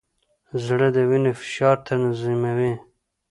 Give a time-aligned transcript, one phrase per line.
[0.65, 2.73] زړه د وینې فشار تنظیموي.